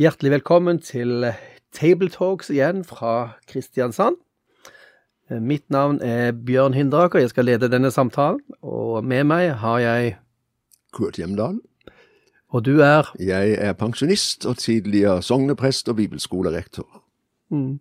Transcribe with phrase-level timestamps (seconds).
[0.00, 1.26] Hjertelig velkommen til
[1.76, 4.14] Tabletalks igjen fra Kristiansand.
[5.44, 8.38] Mitt navn er Bjørn Hindraker, jeg skal lede denne samtalen.
[8.64, 10.14] Og med meg har jeg
[10.96, 11.58] Kurt Hjemdal.
[12.48, 16.88] Og du er Jeg er pensjonist og tidligere sogneprest og bibelskolerektor.
[17.50, 17.80] mm,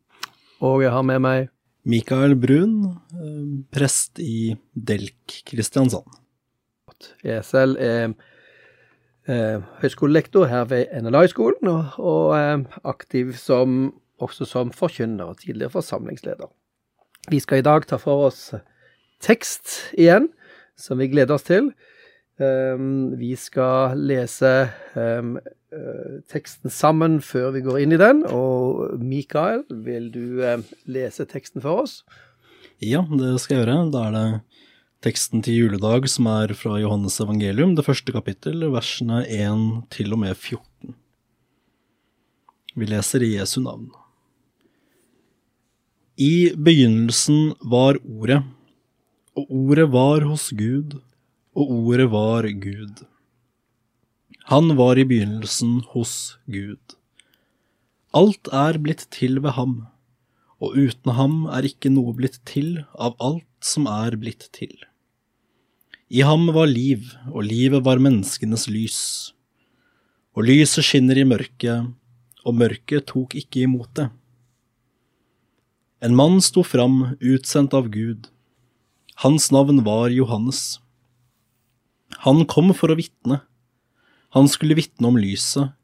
[0.59, 1.47] Og jeg har med meg
[1.85, 6.19] Mikael Brun, eh, prest i Delk Kristiansand.
[7.23, 8.11] Jeg selv er
[9.29, 15.77] eh, høyskolelektor her ved NLI-skolen, og, og eh, aktiv som, også som forkynner og tidligere
[15.77, 16.49] forsamlingsleder.
[17.29, 18.49] Vi skal i dag ta for oss
[19.21, 20.29] tekst igjen,
[20.79, 21.73] som vi gleder oss til.
[22.39, 25.33] Um, vi skal lese um,
[26.31, 30.39] teksten sammen før vi går inn i den, og Mikael, vil du
[30.87, 31.97] lese teksten for oss?
[32.79, 33.89] Ja, det skal jeg gjøre.
[33.91, 34.25] Da er det
[34.99, 39.61] teksten til juledag som er fra Johannes evangelium, det første kapittel, versene 1
[39.95, 40.95] til og med 14.
[42.75, 43.87] Vi leser i Jesu navn.
[46.19, 48.41] I begynnelsen var Ordet,
[49.39, 50.97] og Ordet var hos Gud,
[51.55, 53.05] og Ordet var Gud.
[54.51, 56.97] Han var i begynnelsen hos Gud.
[58.11, 59.79] Alt er blitt til ved ham,
[60.59, 64.75] og uten ham er ikke noe blitt til av alt som er blitt til.
[66.09, 69.01] I ham var liv, og livet var menneskenes lys.
[70.33, 71.91] Og lyset skinner i mørket,
[72.41, 74.07] og mørket tok ikke imot det.
[76.01, 78.25] En mann sto fram, utsendt av Gud.
[79.21, 80.79] Hans navn var Johannes.
[82.25, 83.43] Han kom for å vitne.
[84.33, 85.75] Han skulle vitne om lyset,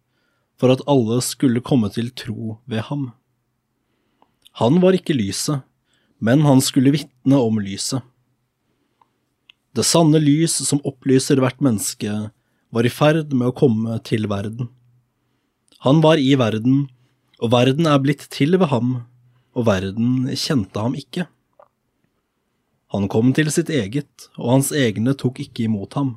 [0.57, 3.11] for at alle skulle komme til tro ved ham.
[4.57, 5.61] Han var ikke lyset,
[6.17, 8.01] men han skulle vitne om lyset.
[9.75, 12.11] Det sanne lys som opplyser hvert menneske,
[12.71, 14.69] var i ferd med å komme til verden.
[15.83, 16.85] Han var i verden,
[17.43, 18.93] og verden er blitt til ved ham,
[19.55, 21.27] og verden kjente ham ikke.
[22.95, 26.15] Han kom til sitt eget, og hans egne tok ikke imot ham.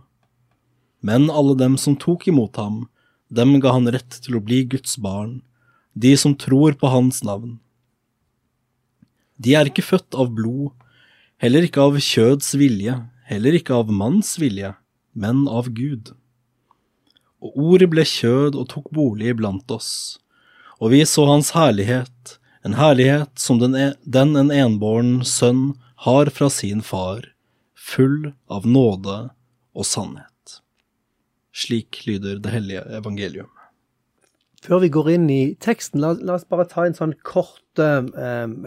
[1.02, 2.84] Men alle dem som tok imot ham,
[3.28, 5.40] dem ga han rett til å bli Guds barn,
[5.98, 7.58] de som tror på hans navn.
[9.38, 10.70] De er ikke født av blod,
[11.42, 12.94] heller ikke av kjøds vilje,
[13.28, 14.72] heller ikke av manns vilje,
[15.12, 16.12] men av Gud.
[17.44, 20.18] Og ordet ble kjød og tok bolig blant oss,
[20.78, 26.30] og vi så hans herlighet, en herlighet som den, e den en enbåren sønn har
[26.34, 27.22] fra sin far,
[27.74, 29.18] full av nåde
[29.74, 30.60] og sannhet.
[31.54, 33.50] Slik lyder det hellige evangelium.
[34.62, 38.66] Før vi går inn i teksten, la, la oss bare ta en sånn kort, um,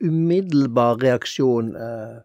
[0.00, 1.72] umiddelbar reaksjon.
[1.76, 2.20] Uh,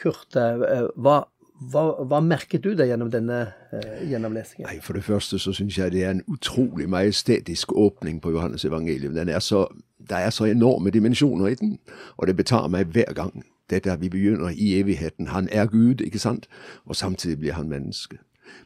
[0.00, 1.22] Kurt, uh, hva,
[1.70, 3.40] hva, hva, merket du deg gjennom denne
[3.72, 4.66] uh, gjennomlesingen?
[4.68, 8.64] Nei, For det første så syns jeg det er en utrolig majestetisk åpning på Johannes
[8.64, 9.14] evangelium.
[9.14, 9.66] Den er så,
[9.98, 11.78] det er så enorme dimensjoner i den,
[12.16, 13.44] og det betar meg hver gang.
[13.70, 15.32] Dette at vi begynner i evigheten.
[15.32, 16.48] Han er Gud, ikke sant?
[16.84, 18.18] Og samtidig blir han menneske.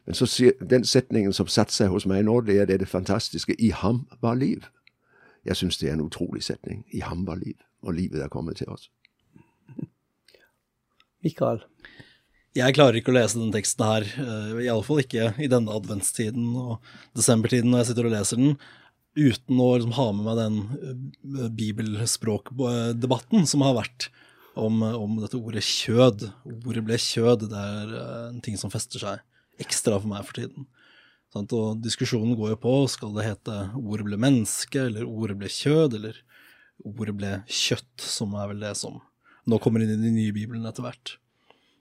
[0.06, 2.88] Men så sier den setningen som satte seg hos meg nå, det er det, det
[2.88, 3.54] fantastiske.
[3.58, 4.66] I ham var liv.
[5.44, 6.84] Jeg syns det er en utrolig setning.
[6.92, 8.90] I ham var liv, og livet er kommet til oss.
[11.28, 11.62] Mikael?
[12.56, 14.06] Jeg klarer ikke å lese den teksten her,
[14.64, 16.78] iallfall ikke i denne adventstiden og
[17.16, 18.56] desembertiden når jeg sitter og leser den,
[19.18, 24.08] uten å liksom ha med meg den bibelspråkdebatten som har vært
[24.58, 26.28] om, om, dette ordet kjød.
[26.64, 27.94] Ordet ble kjød, det er
[28.28, 30.66] en ting som fester seg ekstra for meg for tiden.
[31.36, 35.98] Og diskusjonen går jo på skal det hete ordet ble menneske, eller ordet ble kjød,
[36.00, 36.18] eller
[36.86, 38.98] ordet ble kjøtt, som er vel det som
[39.48, 41.16] nå kommer inn i den nye bibelen etter hvert.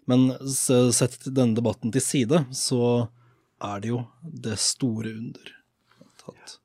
[0.08, 3.10] Men sett denne debatten til side, så
[3.64, 5.52] er det jo det store under.
[6.28, 6.58] At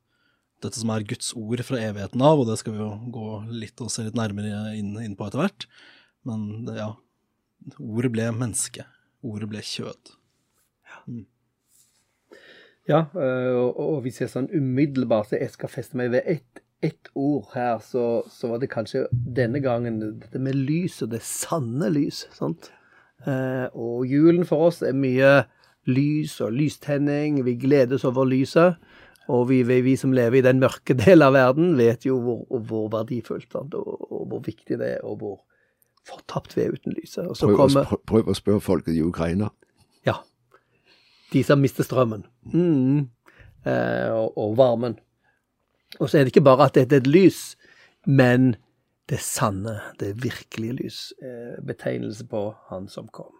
[0.63, 3.83] dette som er Guds ord fra evigheten av, og det skal vi jo gå litt
[3.83, 5.67] og se litt nærmere inn, inn på etter hvert,
[6.27, 6.93] men det, ja,
[7.83, 8.87] ordet ble menneske.
[9.23, 10.15] Ordet ble kjød.
[11.07, 11.23] Mm.
[12.87, 17.51] Ja, og, og hvis jeg sånn umiddelbart jeg skal feste meg ved ett et ord
[17.53, 22.25] her, så, så, var det kanskje denne gangen dette med lys, og det sanne lys.
[22.35, 22.71] sant?
[23.23, 25.45] Eh, og julen for oss er mye
[25.87, 27.39] lys og lystenning.
[27.45, 28.79] Vi gledes over lyset.
[29.31, 32.89] Og vi, vi, som lever i den mørke delen av verden, vet jo hvor, hvor
[32.91, 35.37] verdifullt og, og, hvor viktig det er, og hvor
[36.03, 37.29] fortapt vi er uten lyset.
[37.39, 39.47] Prøv, kommer, å, prøv, å spørre folket i Ukraina.
[40.03, 40.17] Ja.
[41.31, 42.25] De som mister strømmen.
[42.51, 43.07] Mm.
[43.63, 44.99] Eh, og, og, varmen.
[45.99, 47.41] Og så er det ikke bare at dette er et lys,
[48.05, 48.55] men
[49.09, 50.99] det sanne, det virkelige lys.
[51.21, 53.33] Eh, betegnelse på Han som kom.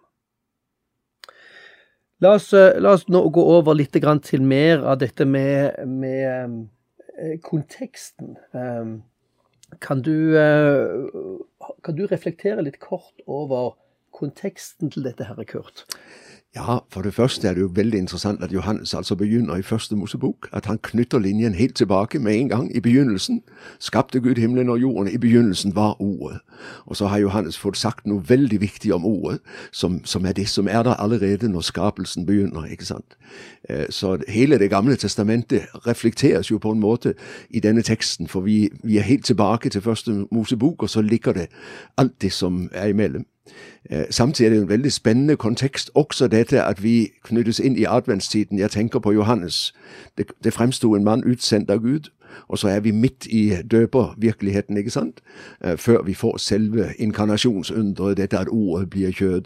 [2.20, 6.68] La oss, eh, la oss, nå gå over litt til mer av dette med, med
[7.18, 8.36] eh, konteksten.
[9.80, 10.36] Kan du,
[11.82, 13.74] kan du reflektere litt kort over
[14.14, 15.82] konteksten til dette, herre Kurt?
[16.56, 19.96] Ja, for det første er det jo veldig interessant at Johannes altså begynner i første
[19.96, 20.48] Mosebok.
[20.52, 22.76] At han knytter linjen helt tilbake med en gang.
[22.76, 23.42] I begynnelsen
[23.78, 25.12] skapte Gud himmelen og jorden.
[25.12, 26.38] I begynnelsen var Ordet.
[26.86, 29.40] Og så har Johannes fått sagt noe veldig viktig om Ordet,
[29.72, 32.70] som, som er det som er der allerede når skapelsen begynner.
[32.70, 33.18] ikke sant?
[33.68, 37.14] Eh, så hele Det gamle testamentet reflekteres jo på en måte
[37.50, 41.32] i denne teksten, for vi, vi er helt tilbake til første Mosebok, og så ligger
[41.32, 41.46] det
[41.98, 43.26] alt det som er imellom.
[43.90, 47.84] Eh, samtidig er det en veldig spennende kontekst, også dette at vi knyttes inn i
[47.84, 48.58] adventstiden.
[48.58, 49.74] Jeg tenker på Johannes.
[50.18, 52.00] Det, det fremsto en mann utsendt av Gud,
[52.48, 55.20] og så er vi midt i døpervirkeligheten, ikke sant?
[55.64, 59.42] Eh, før vi får selve inkarnasjonsunderet, dette at ordet blir kjød.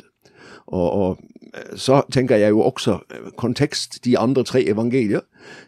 [0.67, 1.19] Og, og,
[1.55, 2.99] eh, så tenker jeg jo også
[3.37, 5.21] kontekst, de andre tre evangelier.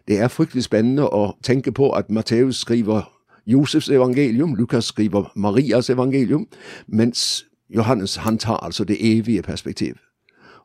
[0.08, 3.10] Det er fryktelig spennende å tenke på at Matteus skriver
[3.46, 6.46] Josefs evangelium, Lukas skriver Marias evangelium,
[6.86, 9.94] mens Johannes han tar altså det evige perspektiv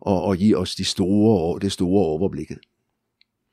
[0.02, 2.58] og, og gir oss de store, det store overblikket.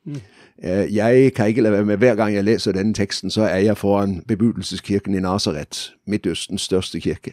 [0.05, 0.17] Mm.
[0.63, 3.57] Eh, jeg kan ikke lade være med, hver gang jeg leser denne teksten, så er
[3.57, 7.33] jeg foran bebudelseskirken i Nazaret, Midtøstens største kirke.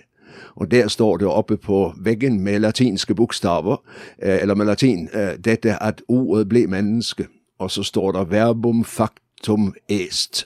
[0.56, 3.78] Og der står det oppe på veggen med latinske bokstaver,
[4.24, 7.28] eh, eller med latin, eh, dette at ordet ble menneske.
[7.60, 10.46] Og så står det verbum factum est.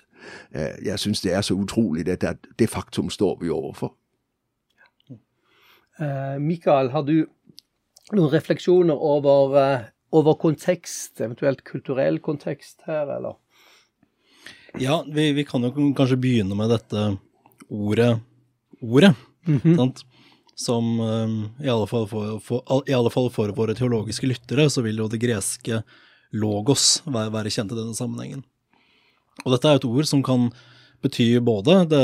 [0.85, 3.93] Jeg syns det er så utrolig dette at det faktum står vi overfor.
[5.99, 7.25] Eh, Mikael, har du
[8.13, 13.37] noen refleksjoner over, eh, over, kontekst, eventuelt kulturell kontekst her, eller?
[14.81, 17.17] Ja, vi, vi, kan jo kanskje begynne med dette
[17.69, 18.17] ordet
[18.81, 19.15] ordet,
[19.47, 19.75] mm -hmm.
[19.75, 20.05] sant?
[20.55, 22.07] Som um, i, alle for,
[22.39, 25.83] for, i, alle fall for, våre teologiske lyttere, så vil jo det greske
[26.31, 28.43] logos være, være kjent i denne sammenhengen.
[29.45, 30.51] Og dette er et ord som kan
[31.03, 32.03] betyr både det,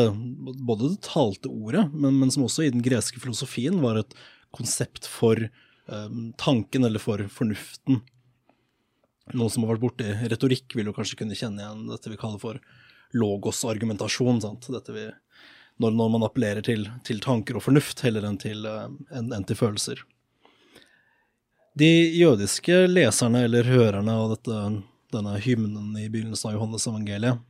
[0.60, 4.16] både det talte ordet, men, men, som også i den greske filosofien var et
[4.56, 5.40] konsept for
[5.88, 8.02] um, tanken, eller for fornuften.
[9.32, 12.42] Noen som har vært borti retorikk, vil jo kanskje kunne kjenne igjen dette vi kaller
[12.42, 12.62] for
[13.16, 14.42] logos-argumentasjon.
[14.44, 19.48] når, når, man appellerer til, til, tanker og fornuft heller enn til, uh, enn, enn
[19.48, 20.04] til følelser.
[21.80, 24.64] De jødiske leserne eller hørerne av dette,
[25.14, 27.46] denne hymnen i begynnelsen av Johannes evangeliet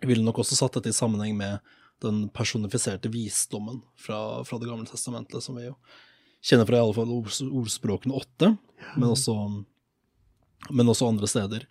[0.00, 1.74] jeg ville nok også satt dette i sammenheng med
[2.04, 5.76] den personifiserte visdommen fra, fra Det gamle testamentet, som vi jo
[6.44, 7.12] kjenner fra i alle fall
[7.62, 8.50] ordspråkene åtte,
[8.98, 9.34] men også,
[10.70, 11.64] men også andre steder.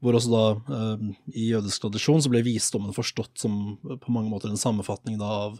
[0.00, 0.44] Hvor også da,
[0.76, 1.06] eh,
[1.36, 5.58] i jødisk tradisjon, så ble visdommen forstått som på mange måter en sammenfatning da av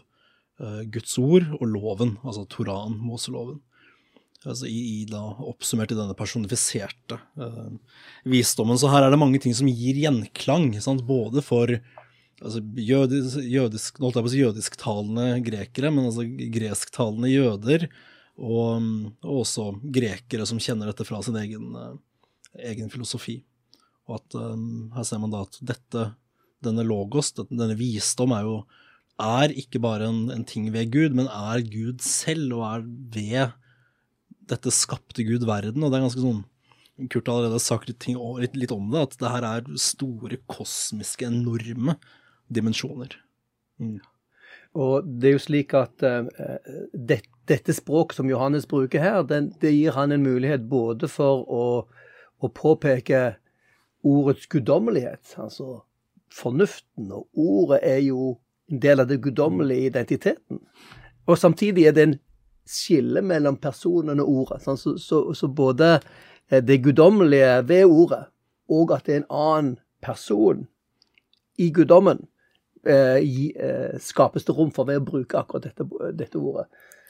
[0.61, 3.61] eh, Guds ord og loven, altså Toran, Moseloven.
[4.41, 7.67] Altså i, i da, oppsummert i denne personifiserte uh,
[8.25, 8.79] visdommen.
[8.81, 11.03] Så her er det mange ting som gir gjenklang, sant?
[11.05, 11.75] både for
[12.41, 17.85] altså jødisk, jødisk, jødisktalende grekere, men altså gresktalende jøder,
[18.41, 18.81] og,
[19.21, 21.93] og, også grekere som kjenner dette fra sin egen, uh,
[22.65, 23.43] egen filosofi.
[24.09, 26.07] Og at um, her ser man da at dette,
[26.65, 28.61] denne logos, denne visdom, er jo
[29.21, 33.53] er ikke bare en, en, ting ved Gud, men er Gud selv, og er ved
[34.51, 35.83] dette skapte Gud verden.
[35.83, 36.43] Og det er ganske sånn
[37.09, 41.25] Kurt har allerede sagt litt, litt, litt om det, at det her er store, kosmiske,
[41.25, 41.95] enorme
[42.53, 43.15] dimensjoner.
[43.81, 43.95] Mm.
[44.77, 46.27] Og det er jo slik at uh,
[46.93, 51.41] det, dette språket som Johannes bruker her, den, det gir han en mulighet både for
[51.49, 51.63] å,
[52.37, 53.23] å påpeke
[54.07, 55.81] ordets guddommelighet, altså
[56.31, 58.35] fornuften, og ordet er jo
[58.71, 60.61] en del av det guddommelige identiteten.
[61.27, 62.19] Og samtidig er det en
[62.71, 64.61] skille mellom personen og ordet.
[64.65, 65.93] Sånn, så, så, så, både
[66.49, 68.25] eh, det guddommelige ved ordet,
[68.71, 70.67] og at det er en annen person
[71.59, 72.27] i guddommen,
[72.87, 73.19] eh,
[73.59, 75.85] eh, skapes det rom for ved å bruke akkurat dette,
[76.17, 76.65] dette ordet.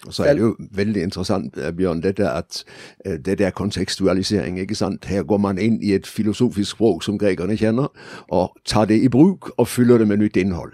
[0.08, 2.64] Og så er det jo veldig interessant, eh, Bjørn, dette at
[3.06, 4.60] det der kontekstualisering.
[4.60, 5.06] ikke sant?
[5.06, 7.88] Her går man inn i et filosofisk språk som grekerne kjenner,
[8.30, 10.74] og tar det i bruk og fyller det med nytt innhold.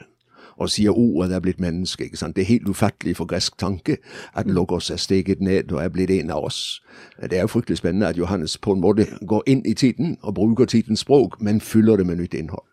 [0.57, 2.03] Og sier ordet er blitt menneske.
[2.05, 2.35] ikke sant?
[2.35, 3.97] Det er helt ufattelig for gresk tanke
[4.33, 6.81] at Logos er steget ned og er blitt en av oss.
[7.21, 10.35] Det er jo fryktelig spennende at Johannes på en måte går inn i tiden og
[10.35, 12.65] bruker tidens språk, men fyller det med nytt innhold.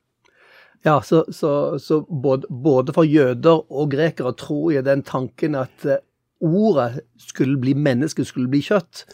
[0.85, 5.87] Ja, så, så, så både, både, for jøder og grekere tror jeg den tanken at
[5.89, 6.03] eh,
[6.41, 9.07] ordet skulle bli menneske, skulle bli kjøtt,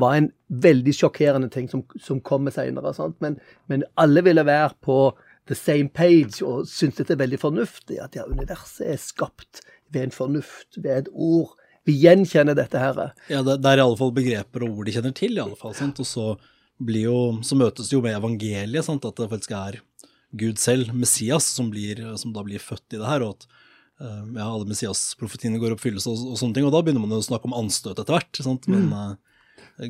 [0.00, 2.94] var en veldig sjokkerende ting som, som kom seinere.
[3.20, 4.98] Men, men alle ville være på
[5.48, 7.98] the same page og syns dette er veldig fornuftig.
[8.04, 9.62] At ja, universet er skapt
[9.94, 11.54] ved en fornuft, ved et ord.
[11.88, 12.98] Vi gjenkjenner dette her.
[13.32, 15.56] Ja, det, det er i alle fall begreper og ord de kjenner til, i alle
[15.58, 15.76] fall.
[15.76, 16.00] Sant?
[16.02, 16.26] Og så,
[17.00, 19.08] jo, så møtes det jo med evangeliet, sant?
[19.08, 19.80] at det faktisk er
[20.38, 23.24] Gud selv, Messias, som, blir, som da blir født i det her.
[23.24, 23.48] og at
[24.04, 26.68] uh, ja, alle Messias-profetiene går i oppfyllelse og, og, sånne ting.
[26.68, 28.42] Og da begynner man å snakke om anstøt etter hvert.
[28.44, 28.68] Sant?
[28.68, 29.37] Men uh,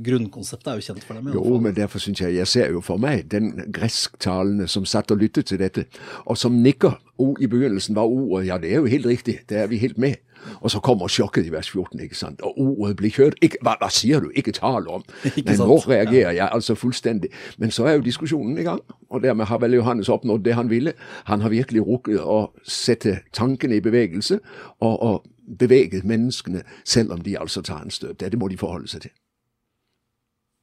[0.04, 1.30] Grunnkonseptet er jo kjent for dem.
[1.34, 5.20] Jo, men derfor syns jeg Jeg ser jo for meg den gresktalende som satt og
[5.22, 5.84] lyttet til dette,
[6.26, 7.00] og som nikker.
[7.18, 9.98] O, I begynnelsen var ordet Ja, det er jo helt riktig, det er vi helt
[9.98, 10.14] med.
[10.60, 12.40] Og så kommer sjokket i vers 14, ikke sant.
[12.42, 13.38] Og ordet blir kjørt.
[13.42, 14.30] Ikke, hva, hva, sier du?
[14.34, 15.04] Ikke tale om.
[15.46, 17.30] Men nå reagerer jeg altså fullstendig.
[17.58, 20.70] Men så er jo diskusjonen i gang, og dermed har vel Johannes oppnådd det han
[20.70, 20.92] ville.
[21.24, 24.40] Han har virkelig rukket å sette tankene i bevegelse,
[24.80, 28.20] og, og beveget menneskene, selv om de altså tar en støt.
[28.20, 29.16] Det må de forholde seg til.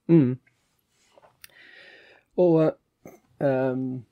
[0.07, 0.38] Mm.
[2.38, 2.74] Og
[3.39, 4.05] um,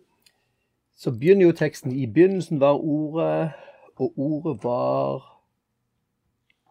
[0.95, 3.51] så begynner jo teksten I begynnelsen var ordet,
[3.95, 5.41] og ordet var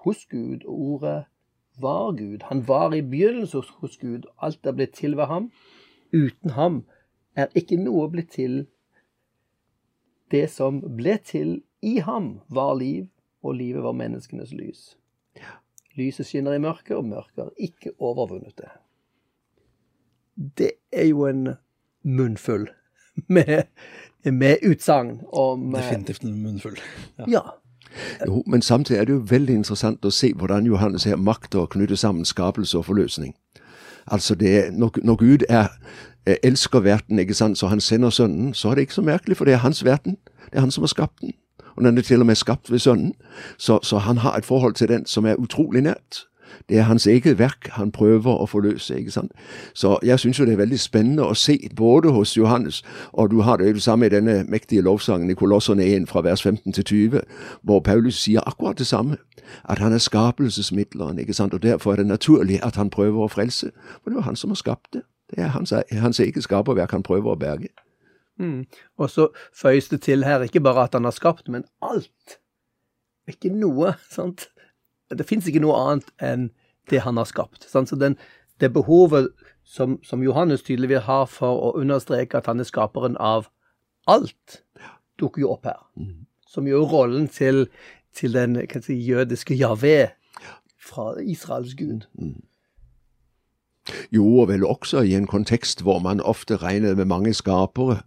[0.05, 1.25] hos Gud, og ordet
[1.81, 2.39] var Gud.
[2.43, 4.23] Han var i begynnelsen hos Gud.
[4.43, 5.53] Alt er blitt til ved ham.
[6.13, 6.85] Uten ham
[7.37, 8.67] er ikke noe blitt til.
[10.31, 13.07] Det som ble til i ham, var liv,
[13.43, 14.97] og livet var menneskenes lys.
[15.95, 18.71] Lyset skinner i mørket, og mørket har ikke overvunnet det
[20.37, 21.49] det er jo en
[22.05, 22.69] munnfull
[23.29, 23.63] med,
[24.25, 26.79] med utsagn om eh, Definitivt en munnfull.
[27.19, 27.25] Ja.
[27.29, 27.41] ja.
[28.27, 31.69] Jo, men samtidig er det jo veldig interessant å se hvordan Johannes her makter å
[31.69, 33.35] knytte sammen skapelse og forløsning.
[34.07, 35.69] Altså, det, når, når Gud er,
[36.43, 39.45] elsker verden, ikke sant, så han sender Sønnen, så er det ikke så merkelig, for
[39.45, 40.17] det er hans verden.
[40.49, 41.35] Det er han som har skapt den.
[41.77, 43.13] Og den er til og med skapt ved Sønnen.
[43.59, 46.27] Så, så han har et forhold til den som er utrolig nært.
[46.69, 48.99] Det er hans eget verk han prøver å forløse.
[48.99, 49.33] ikke sant?
[49.75, 52.83] Så jeg syns jo det er veldig spennende å se både hos Johannes,
[53.13, 56.43] og du har det jo samme i denne mektige lovsangen i Kolosserne 1 fra vers
[56.43, 57.21] 15 til 20,
[57.63, 59.17] hvor Paulus sier akkurat det samme.
[59.69, 61.55] At han er skapelsesmidleren, ikke sant?
[61.55, 63.71] og derfor er det naturlig at han prøver å frelse.
[64.03, 65.03] For det var han som har skapt det.
[65.31, 67.69] Det er hans, hans eget skaperverk han prøver å berge.
[68.41, 68.65] Mm.
[68.99, 72.39] Og så føyes det til her ikke bare at han har skapt, men alt.
[73.29, 73.95] Ikke noe.
[74.17, 74.49] sant?
[75.19, 76.51] Det fins ikke noe annet enn
[76.91, 77.67] det han har skapt.
[77.69, 77.91] Sant?
[77.91, 78.17] Så den,
[78.61, 79.31] det behovet
[79.65, 83.49] som, som, Johannes tydeligvis har for å understreke at han er skaperen av
[84.11, 84.63] alt,
[85.21, 85.83] dukker jo opp her.
[85.99, 86.25] Mm.
[86.49, 87.67] Som gjør rollen til,
[88.17, 90.13] til den si, jødiske Javé
[90.83, 92.09] fra Israels gud.
[94.13, 97.99] Jo, og vel også i en kontekst hvor man ofte regner med mange skapere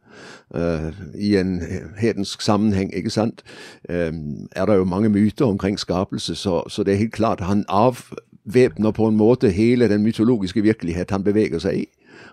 [0.55, 1.61] uh, i en
[1.99, 3.43] hedensk sammenheng, ikke sant,
[3.89, 4.13] uh,
[4.55, 8.91] er det jo mange myter omkring skapelse, så, så det er helt klart han avvæpner
[8.91, 11.85] på en måte hele den mytologiske virkelighet han beveger seg i,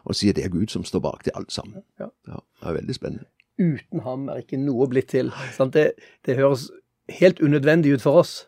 [0.05, 1.83] og sier det er Gud som står bak det alt sammen.
[2.01, 2.07] Ja.
[2.29, 3.27] ja det er veldig spennende.
[3.59, 5.33] Uten ham er ikke noe blitt til.
[5.75, 5.93] Det,
[6.27, 6.71] det høres
[7.09, 8.47] helt unødvendig ut for oss.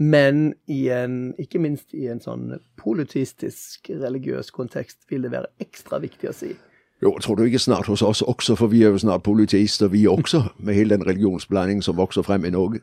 [0.00, 6.30] Men en, ikke minst i en sånn politistisk, religiøs kontekst vil det være ekstra viktig
[6.30, 6.54] å si.
[7.04, 10.06] Jo, tror du ikke snart hos oss også, for vi er jo snart politister, vi
[10.08, 12.80] også, med hele den religionsblandingen som vokser frem i Norge.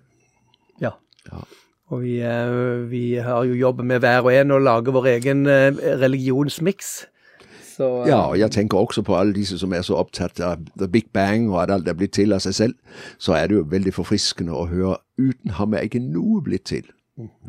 [0.82, 0.94] Ja.
[1.30, 1.42] ja.
[1.90, 5.46] Og vi, eh, vi, har jo jobbet med hver og en å lage vår egen
[5.50, 5.70] eh,
[6.02, 7.08] religionsmiks.
[7.78, 10.66] Så, uh, ja, og jeg tenker også på alle disse som er så opptatt av
[10.78, 13.02] the big bang, og at alt er blitt til av seg selv.
[13.18, 16.86] Så er det jo veldig forfriskende å høre uten ham er ikke noe blitt til.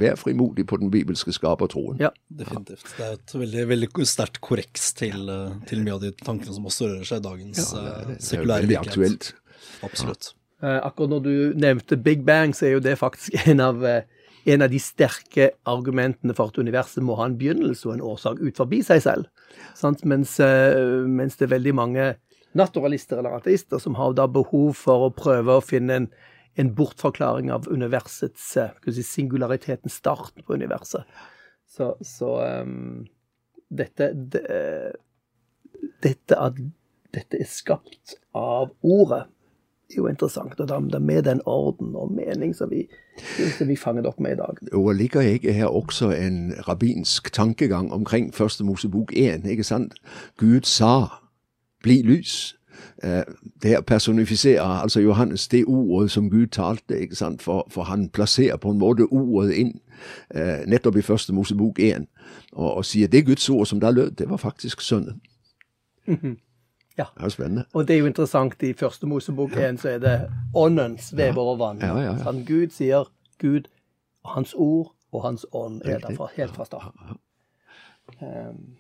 [0.01, 1.99] Vær frimodig på den bibelske skapertroen.
[2.01, 2.87] Ja, definitivt.
[2.97, 6.69] Det er et veldig, veldig sterkt korreks til, eh, til, mye av de tankene som
[6.71, 9.29] også rører seg i dagens ja, det, det, sekulære virkelighet.
[9.29, 9.85] aktuelt.
[9.85, 10.31] Absolutt.
[10.33, 10.39] Ja.
[10.59, 14.01] Uh, akkurat når du nevnte Big Bang, så er jo det faktisk en av, uh,
[14.49, 18.41] en av de sterke argumentene for at universet må ha en begynnelse og en årsak
[18.41, 19.29] ut forbi seg selv.
[20.09, 22.09] Mens, uh, mens, det er veldig mange
[22.59, 26.11] naturalister eller ateister som har da behov for å prøve å finne en
[26.59, 31.07] en bortforklaring av universets eh, si, singulariteten, starten på universet.
[31.69, 32.33] Så, så
[32.65, 33.07] um,
[33.69, 34.43] dette det,
[36.03, 36.59] dette at
[37.15, 39.27] dette er skapt av ordet,
[39.89, 40.59] er jo interessant.
[40.61, 42.85] Og det er med den orden og mening som vi,
[43.57, 44.61] som vi fanget opp med i dag.
[44.77, 49.95] Og ligger ikke her også en rabbinsk tankegang omkring Første Mosebok 1, ikke sant?
[50.37, 51.23] Gud sa
[51.83, 52.58] 'bli lys'.
[53.03, 57.43] Eh, å personifiserer altså Johannes det ordet som Gud talte, ikke sant?
[57.43, 59.81] For, for han plasserer på en måte ordet inn
[60.35, 62.07] eh, nettopp i første Mosebok 1,
[62.53, 65.21] og, og sier det Guds ord som da lød, det var faktisk Sønnen.
[66.99, 67.05] Ja.
[67.15, 67.65] Det er spennende.
[67.73, 71.57] Og det er jo interessant, i første Mosebok 1 så er det ånden svever over
[71.57, 71.87] vannet.
[71.87, 72.17] Ja, ja, ja.
[72.25, 73.07] Sånn, Gud sier
[73.39, 73.69] Gud,
[74.25, 76.27] og hans ord og hans ånd er der Riktig.
[76.37, 77.21] helt fra starten.
[78.21, 78.78] Um,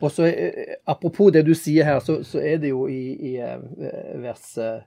[0.00, 3.36] og så, eh, Apropos det du sier her, så, så er det jo i, i
[3.40, 3.62] eh,
[4.22, 4.82] vers eh,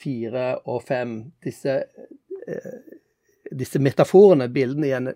[0.00, 1.78] fire og fem disse,
[3.56, 5.10] disse metaforene, bildene igjen,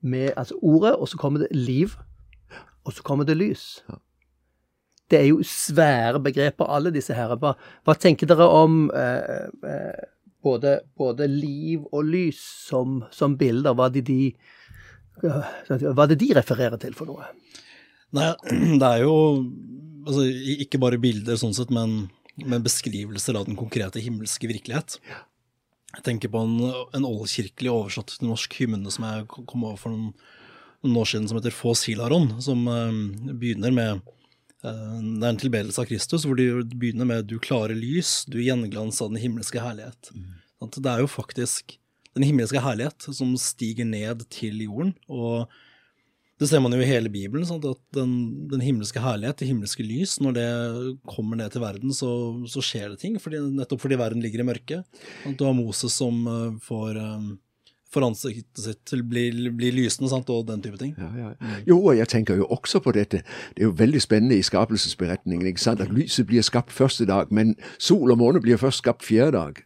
[0.00, 1.92] med altså ordet, og så kommer det liv,
[2.84, 3.82] og så kommer det lys.
[5.10, 7.34] Det er jo svære begreper, alle disse her.
[7.36, 7.52] Hva,
[7.84, 10.02] hva tenker dere om eh,
[10.42, 13.76] både, både liv og lys som, som bilder?
[13.76, 14.32] Hva det de,
[15.20, 17.30] hva er det de refererer til for noe?
[18.16, 18.30] Nei,
[18.80, 19.14] det er jo
[20.06, 20.26] altså,
[20.64, 22.08] ikke bare bilder sånn sett, men,
[22.42, 24.98] men beskrivelser av den konkrete himmelske virkelighet.
[25.96, 26.56] Jeg tenker på en,
[26.94, 30.12] en oldkirkelig oversatt til norsk hymne som jeg kom over for noen,
[30.84, 32.94] noen år siden, som heter Få Silaron, som uh,
[33.32, 34.04] begynner med
[34.62, 38.38] uh, Det er en tilbedelse av Kristus, hvor de begynner med 'Du klare lys, du
[38.38, 40.14] gjenglans av den himmelske herlighet'.
[40.14, 40.38] Mm.
[40.60, 41.78] Det er jo faktisk
[42.14, 44.94] den himmelske herlighet som stiger ned til jorden.
[45.08, 45.50] og
[46.40, 47.66] det ser man jo i hele Bibelen, sant?
[47.68, 48.14] at den,
[48.48, 50.48] den himmelske herlighet, det himmelske lys, når det
[51.10, 52.08] kommer ned til verden, så,
[52.48, 53.18] så skjer det ting.
[53.20, 55.04] Fordi, nettopp fordi verden ligger i mørket.
[55.36, 57.28] Du har Moses som eh, får, eh,
[57.92, 60.32] får ansiktet sitt til å bli, bli lysende, sant?
[60.32, 60.94] og den type ting.
[60.96, 61.60] Ja, ja.
[61.68, 63.20] Jo, og jeg tenker jo også på dette.
[63.52, 65.84] Det er jo veldig spennende i skapelsesberetningen ikke sant?
[65.84, 69.60] at lyset blir skapt første dag, men sol og måne blir først skapt fjerde dag.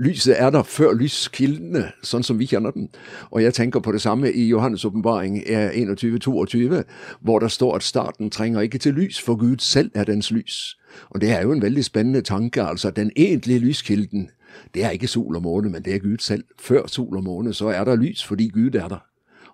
[0.00, 2.86] Lyset er der før lyskildene, sånn som vi kjenner den.
[3.30, 6.82] Og jeg tenker på det samme i Johannes' åpenbaring 21-22,
[7.20, 10.76] hvor det står at starten trenger ikke til lys, for Gud selv er dens lys.
[11.10, 14.30] Og det er jo en veldig spennende tanke, altså at den egentlige lyskilden,
[14.74, 16.44] det er ikke sol og måne, men det er Gud selv.
[16.58, 19.04] Før sol og måne, så er der lys, fordi Gud er der.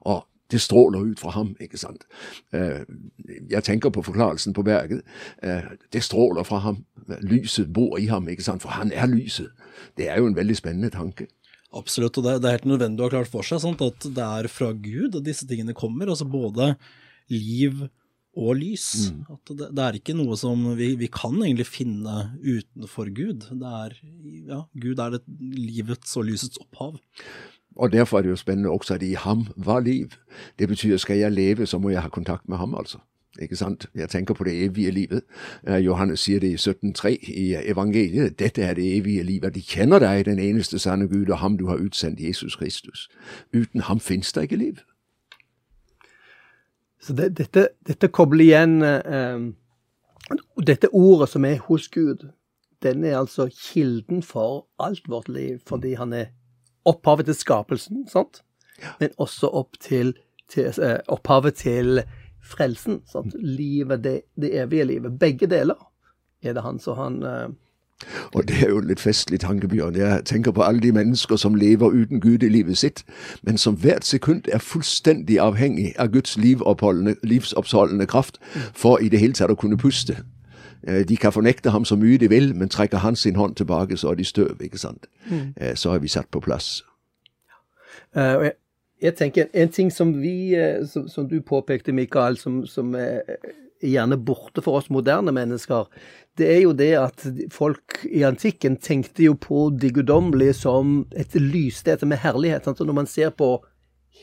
[0.00, 2.04] Og det stråler ut fra ham, ikke sant.
[2.54, 2.84] Eh,
[3.50, 5.02] Jeg tenker på forklarelsen på berget.
[5.42, 6.84] Eh, Det stråler fra ham.
[7.22, 9.50] Lyset bor i ham, ikke sant, for han er lyset.
[9.96, 11.26] Det er jo en veldig spennende tanke.
[11.76, 13.82] Absolutt, og det, er helt nødvendig å ha klart for seg sant?
[13.82, 16.08] at det er fra Gud at disse tingene kommer.
[16.08, 16.76] altså Både
[17.28, 17.88] liv
[18.36, 19.10] og lys.
[19.32, 23.48] At det, det er ikke noe som vi, vi kan egentlig finne utenfor Gud.
[23.50, 23.96] Det er,
[24.46, 25.22] ja, Gud er det
[25.56, 26.98] livets og lysets opphav.
[27.76, 30.08] Og derfor er det jo spennende også at i ham var liv.
[30.58, 32.98] Det betyr skal jeg leve, så må jeg ha kontakt med ham, altså.
[33.42, 33.86] Ikke sant?
[33.94, 35.22] Jeg tenker på det evige livet.
[35.68, 38.38] Eh, Johannes sier det i 17,3 i evangeliet.
[38.38, 39.54] Dette er det evige livet.
[39.54, 43.08] de kjenner deg, den eneste sanne Gud, og ham du har utsendt, Jesus Kristus.
[43.54, 44.74] Uten ham finnes det ikke liv.
[47.00, 49.52] Så det, dette, dette kobler igjen eh,
[50.66, 52.24] Dette ordet som er hos Gud,
[52.82, 56.24] den er altså kilden for alt vårt liv, fordi han er
[56.86, 58.42] opphavet til skapelsen, sant?
[59.00, 60.14] men også opp til,
[60.52, 62.02] til, eh, opphavet til
[62.44, 63.00] frelsen.
[63.12, 63.34] Sant?
[63.38, 65.18] Livet, det, det evige livet.
[65.18, 65.92] Begge deler
[66.42, 66.78] er det han.
[66.78, 67.48] Så han eh,
[68.34, 69.96] Og det er jo litt festlig tanke, Bjørn.
[69.96, 73.04] Jeg tenker på alle de mennesker som lever uten Gud i livet sitt,
[73.42, 78.40] men som hvert sekund er fullstendig avhengig av Guds livsoppholdende kraft
[78.74, 80.20] for i det hele tatt å kunne puste.
[80.86, 83.96] Eh, De kan fornekte ham så mye de vil, men trekker han sin hånd tilbake,
[83.96, 84.62] så er de støv.
[84.62, 85.06] ikke sant?
[85.30, 85.54] Mm.
[85.74, 86.84] Så er vi satt på plass.
[88.16, 88.52] Eh, jeg,
[89.02, 90.54] jeg tenker En ting som vi,
[90.86, 93.22] som, som du påpekte, Mikael, som, som er
[93.82, 95.88] er gjerne borte for oss moderne mennesker,
[96.38, 101.34] det er jo det at folk i antikken tenkte jo på det guddommelige som et
[101.34, 102.64] lysstete er herlighet.
[102.64, 102.80] Sant?
[102.80, 103.64] Og når man ser på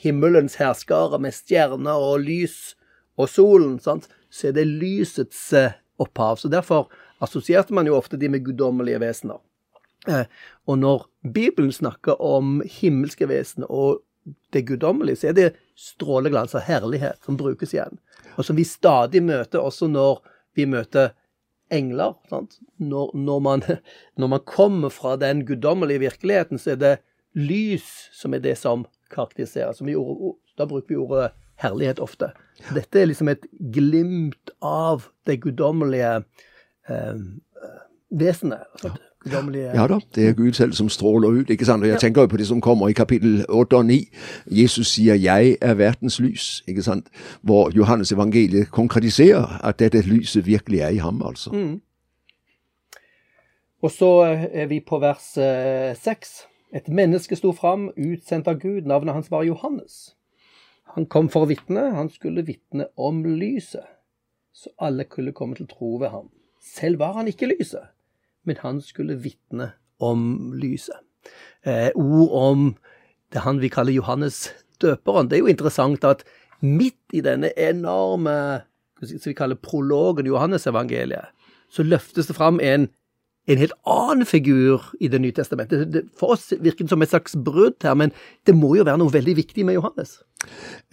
[0.03, 2.75] himmelens herskare med stjerner og lys
[3.17, 4.09] og solen, sant?
[4.33, 5.51] så er det lysets
[6.01, 6.35] opphav.
[6.35, 6.87] Så Derfor
[7.23, 9.41] assosierte man jo ofte de med guddommelige vesener.
[10.07, 10.25] Eh,
[10.67, 14.01] og når Bibelen snakker om himmelske vesener og
[14.53, 17.99] det guddommelige, så er det stråleglans av herlighet som brukes igjen.
[18.37, 20.23] Og som vi stadig møter også når
[20.55, 21.13] vi møter
[21.73, 22.15] engler.
[22.77, 23.63] Når, når, man,
[24.19, 26.95] når man kommer fra den guddommelige virkeligheten, så er det
[27.33, 28.85] lys som er det som
[29.87, 29.95] vi
[30.57, 31.31] da bruker vi ordet
[31.63, 32.33] herlighet ofte.
[32.75, 36.15] Dette er liksom et glimt av det guddommelige
[36.89, 37.25] eh,
[38.11, 38.69] vesenet.
[38.81, 39.01] sant?
[39.23, 41.49] Guddommelige Ja da, det er Gud selv som stråler ut.
[41.49, 41.83] ikke sant?
[41.83, 44.09] Og Jeg tenker jo på det som kommer i kapittel 8 og 9.
[44.51, 47.07] Jesus sier 'Jeg er verdens lys', ikke sant?
[47.41, 51.21] Hvor Johannes evangeliet konkretiserer at dette lyset virkelig er i ham.
[51.25, 51.79] altså.
[53.81, 55.33] Og så eh, er vi på vers
[55.99, 56.47] 6.
[56.73, 58.81] Et menneske sto fram, utsendt av Gud.
[58.81, 60.15] Navnet hans var Johannes.
[60.93, 61.89] Han kom for å vitne.
[61.95, 63.85] Han skulle vitne om lyset,
[64.53, 66.29] så alle kunne komme til tro ved ham.
[66.63, 67.89] Selv var han ikke lyset,
[68.45, 70.99] men han skulle vitne om lyset.
[71.65, 72.67] Eh, ord om
[73.33, 74.51] det han vi kaller Johannes
[74.83, 75.29] døperen.
[75.29, 76.23] Det er jo interessant at
[76.63, 78.63] midt i denne enorme
[79.03, 81.31] som vi kaller prologen Johannes-evangeliet,
[81.69, 82.87] så løftes det fram en,
[83.49, 85.91] en helt annen figur i Det nye testamentet.
[85.93, 88.13] Det, for oss virker det som et slags brudd her, men
[88.47, 90.21] det må jo være noe veldig viktig med Johannes.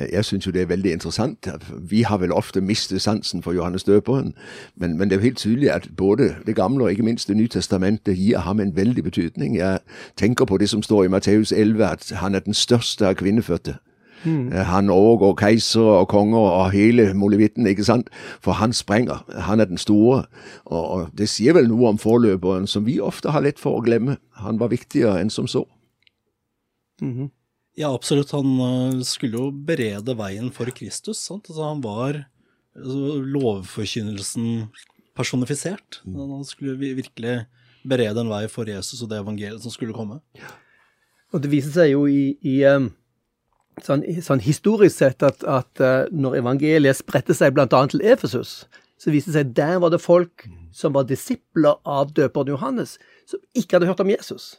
[0.01, 1.49] Jeg syns jo det er veldig interessant.
[1.91, 4.35] Vi har vel ofte mistet sansen for Johannes døperen,
[4.77, 7.37] men, men, det er jo helt tydelig at både Det gamle og ikke minst Det
[7.37, 9.57] nye testamentet gir ham en veldig betydning.
[9.57, 9.79] Jeg
[10.17, 13.75] tenker på det som står i Matteus 11, at han er den største av kvinnefødte.
[14.25, 14.53] Mm.
[14.53, 18.11] Han overgår keisere og konger og hele molevitten, ikke sant?
[18.41, 19.25] For han sprenger.
[19.41, 20.25] Han er den store.
[20.65, 23.85] Og, og det sier vel noe om forløperen som vi ofte har lett for å
[23.85, 24.17] glemme.
[24.45, 25.65] Han var viktigere enn som så.
[27.01, 27.40] Mm -hmm.
[27.79, 28.33] Ja, absolutt.
[28.35, 31.23] Han eh, skulle jo berede veien for Kristus.
[31.31, 32.25] Altså, han var
[32.77, 34.69] altså, lovforkynnelsen
[35.17, 36.01] personifisert.
[36.05, 36.19] Mm.
[36.39, 37.45] Han skulle virkelig
[37.87, 40.21] berede en vei for Jesus og det evangeliet som skulle komme.
[41.31, 42.59] Og det viser seg jo i, i
[43.85, 47.69] sånn, sånn historisk sett at, at uh, når evangeliet spredte seg bl.a.
[47.69, 48.65] til Efesus,
[49.01, 50.45] så viste det seg der var det folk
[50.77, 52.99] som var disipler av døperen Johannes,
[53.31, 54.59] som ikke hadde hørt om Jesus.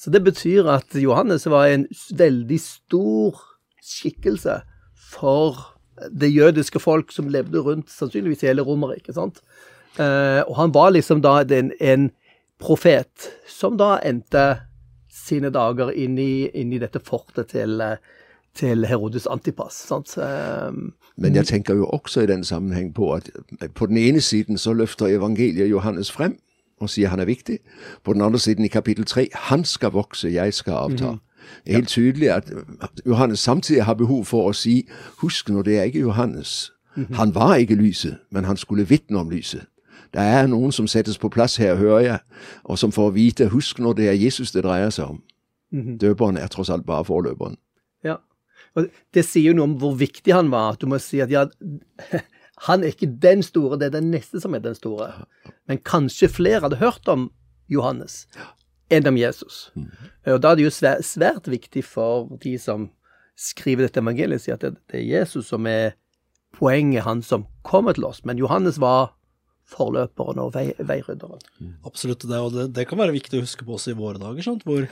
[0.00, 1.84] Så det betyr at Johannes var en
[2.16, 3.36] veldig stor
[3.84, 4.62] skikkelse
[5.10, 5.58] for
[6.08, 9.18] det jødiske folk som levde rundt sannsynligvis hele Romerriket.
[9.18, 12.08] Uh, og han var liksom da en, en
[12.60, 14.46] profet som da endte
[15.12, 17.82] sine dager inn i, inn i dette fortet til,
[18.56, 19.82] til Herodes Antipas.
[19.90, 20.14] Sant?
[20.16, 23.28] Um, Men jeg tenker jo også i den sammenheng på at
[23.76, 26.38] på den ene siden så løfter evangeliet Johannes frem
[26.80, 27.58] og sier han er viktig.
[28.04, 31.10] På den andre siden i kapittel tre han skal vokse, jeg skal avta.
[31.10, 31.20] Mm.
[31.64, 32.52] Det er helt tydelig at
[33.06, 34.88] Johannes samtidig har behov for å si
[35.22, 36.72] husk nå, det er ikke Johannes.
[36.96, 37.14] Mhm.
[37.14, 39.66] Han var ikke lyset, men han skulle vitne om lyset.
[40.14, 42.18] Det er noen som settes på plass her, hører jeg,
[42.64, 45.22] og som får vite husk når det er Jesus det dreier seg om.
[45.72, 45.98] Mhm.
[45.98, 47.56] Døperen er tross alt bare forløperen.
[48.04, 48.16] Ja,
[48.76, 50.72] Og Det sier jo noe om hvor viktig han var.
[50.72, 51.46] at Du må si at ja,
[52.66, 55.12] han er ikke den store, det er den neste som er den store.
[55.70, 57.30] Men kanskje flere hadde hørt om
[57.72, 58.26] Johannes
[58.90, 59.70] enn om Jesus.
[59.78, 59.88] Mm.
[60.34, 62.90] Og Da er det jo svært, svært viktig for de som
[63.40, 65.94] skriver dette evangeliet, si at det, er Jesus som er
[66.56, 68.24] poenget, han som kommer til oss.
[68.28, 69.14] Men Johannes var
[69.70, 71.40] forløperen og vei, veirydderen.
[71.62, 71.76] Mm.
[71.86, 74.44] Absolutt, det, og det, det, kan være viktig å huske på også i våre dager,
[74.44, 74.66] sant?
[74.68, 74.88] hvor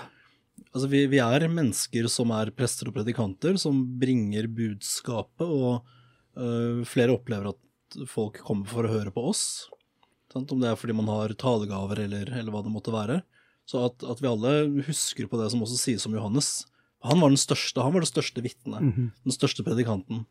[0.74, 5.86] Altså, vi, vi, er mennesker som er prester og predikanter, som bringer budskapet, og
[6.86, 9.42] flere opplever at folk kommer for å høre på oss.
[10.32, 10.52] Sant?
[10.52, 13.22] Om det er fordi man har talegaver, eller, eller hva det måtte være.
[13.68, 16.66] Så at, at, vi alle husker på det som også sies om Johannes.
[17.04, 19.10] Han var den største, han var det største vitnet, mm -hmm.
[19.24, 20.24] den største predikanten.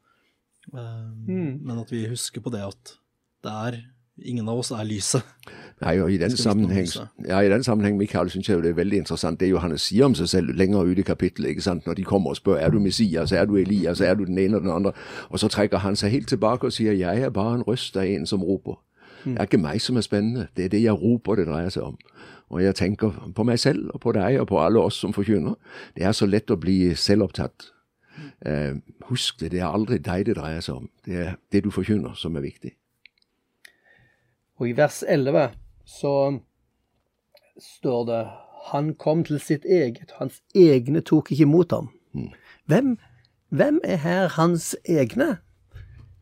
[0.74, 1.60] Um, mm.
[1.64, 2.98] Men at vi husker på det at
[3.44, 3.86] det er
[4.18, 5.22] Ingen av oss er lyset.
[5.82, 6.88] Nei, og i den sammenheng,
[7.28, 10.06] ja, i den sammenheng Mikael, synes jeg jo det er veldig interessant det Johannes sier
[10.06, 11.50] om seg selv lenger ut i kapittelet.
[11.50, 11.86] ikke sant?
[11.86, 14.58] Når de kommer og spør er du Messias, er du Elias, er du den ene
[14.58, 14.92] og den andre.
[15.30, 18.04] Og så trekker han seg helt tilbake og sier jeg er bare en røst av
[18.04, 18.82] en som roper.
[19.26, 21.84] Det er ikke meg som er spennende, det er det jeg roper det dreier seg
[21.84, 21.98] om.
[22.50, 25.56] Og jeg tenker på meg selv og på deg og på alle oss som forkynner.
[25.96, 27.70] Det er så lett å bli selvopptatt.
[28.46, 30.90] Eh, husk det, det er aldri deg det dreier seg om.
[31.06, 32.74] Det er det du forkynner som er viktig.
[34.58, 35.52] Og i vers 11
[35.88, 36.14] så
[37.58, 38.24] står det
[38.72, 41.88] Han kom til sitt eget, hans egne tok ikke imot ham.
[42.12, 42.34] Mm.
[42.68, 42.90] Hvem,
[43.56, 45.38] hvem er her hans egne?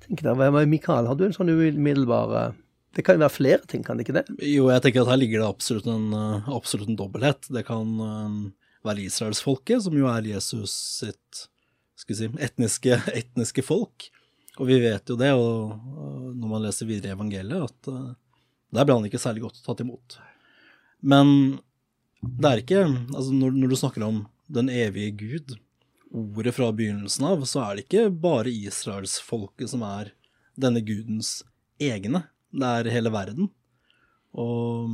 [0.06, 2.60] Tenk deg, Mikael, har du en sånn umiddelbar eh,
[2.94, 4.28] Det kan jo være flere ting, kan det ikke det?
[4.46, 7.50] Jo, jeg tenker at her ligger det absolutt en, eh, absolutt en dobbelthet.
[7.58, 8.38] Det kan um,
[8.86, 11.48] være israelsfolket, som jo er Jesus sitt
[11.98, 14.12] skal si, etniske, etniske folk.
[14.60, 15.74] Og vi vet jo det, og,
[16.36, 17.90] når man leser videre i evangeliet, at
[18.74, 20.18] der ble han ikke særlig godt tatt imot.
[21.06, 21.60] Men
[22.26, 25.58] det er ikke Altså, når, når du snakker om den evige Gud,
[26.16, 30.14] ordet fra begynnelsen av, så er det ikke bare israelsfolket som er
[30.56, 31.40] denne gudens
[31.82, 32.26] egne.
[32.56, 33.50] Det er hele verden.
[34.36, 34.90] Og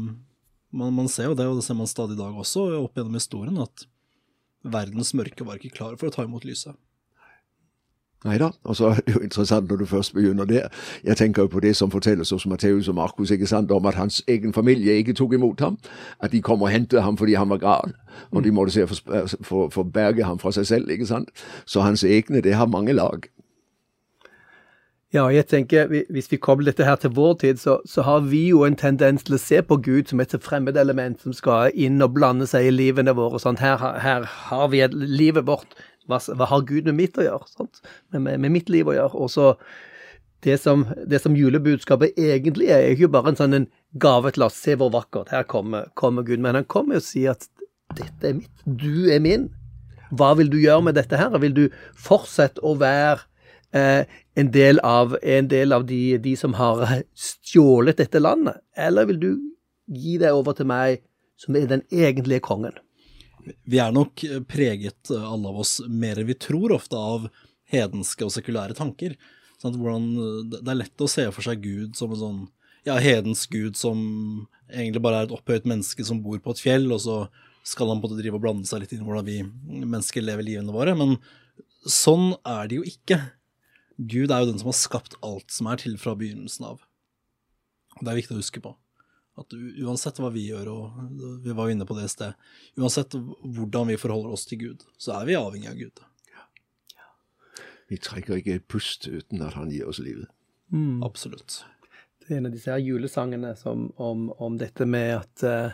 [0.72, 3.18] man, man, ser jo det, og det ser man stadig i dag også, opp gjennom
[3.18, 3.86] historien, at
[4.62, 6.78] verdens mørke var ikke klar for å ta imot lyset.
[8.24, 8.52] Nei da.
[8.70, 10.68] Og så er det jo interessant når du først begynner der.
[11.04, 13.96] Jeg tenker jo på det som fortelles hos Matteus og Markus, ikke sant, om at
[13.96, 15.78] hans egen familie ikke tok imot ham.
[16.20, 17.94] At de kom og hentet ham fordi han var gal.
[18.32, 20.90] Og de måtte se for, for, berge ham fra seg selv.
[20.90, 21.30] ikke sant.
[21.66, 23.30] Så hans egne, det har mange lag.
[25.12, 28.46] Ja, jeg tenker hvis vi kobler dette her til vår tid, så, så, har vi
[28.48, 32.14] jo en tendens til å se på Gud som et fremmedelement som skal inn og
[32.16, 33.42] blande seg i livene våre.
[33.44, 35.76] Sånn, her, her har vi et, livet vårt
[36.10, 37.68] hva, hva, har Gud med mitt å gjøre?
[38.12, 39.18] Med, med, med, mitt liv å gjøre.
[39.22, 39.52] Og så
[40.46, 43.68] det som, det som julebudskapet egentlig er, er ikke bare en sånn en
[44.02, 44.58] gave til oss.
[44.58, 45.32] Se hvor vakkert.
[45.34, 46.42] Her kommer, kommer Gud.
[46.42, 47.48] Men han kommer og sier at
[47.98, 48.64] dette er mitt.
[48.66, 49.50] Du er min.
[50.12, 51.38] Hva vil du gjøre med dette her?
[51.44, 51.64] Vil du
[52.00, 53.22] fortsette å være
[53.78, 54.10] eh,
[54.40, 56.84] en del av, en del av de, de, som har
[57.16, 58.60] stjålet dette landet?
[58.76, 59.32] Eller vil du
[59.92, 61.04] gi deg over til meg,
[61.40, 62.76] som er den egentlige kongen?
[63.70, 67.30] Vi er nok preget, alle av oss, mer enn vi tror ofte, av
[67.72, 69.16] hedenske og sekulære tanker.
[69.62, 70.10] Sånn hvordan,
[70.52, 72.42] det er lett å se for seg Gud som en sånn
[72.88, 74.00] ja, hedensk gud som
[74.72, 77.18] egentlig bare er et opphøyet menneske som bor på et fjell, og så
[77.68, 79.42] skal han både drive og blande seg litt inn i hvordan vi
[79.84, 80.96] mennesker lever livene våre.
[80.98, 81.20] Men
[81.86, 83.20] sånn er det jo ikke.
[84.02, 86.82] Gud er jo den som har skapt alt som er til fra begynnelsen av.
[88.00, 88.74] Det er viktig å huske på.
[89.40, 93.88] At uansett hva vi gjør, og vi var inne på det i sted, uansett hvordan
[93.94, 96.02] vi forholder oss til Gud, så er vi avhengig av Gud.
[97.92, 100.30] Vi trekker ikke et pust uten at han gir oss livet.
[100.72, 101.02] Mm.
[101.04, 101.64] Absolutt.
[102.22, 105.74] Det er en av disse her julesangene som, om, om, dette med at uh,